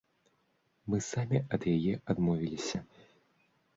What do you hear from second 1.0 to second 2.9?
самі ад яе адмовіліся.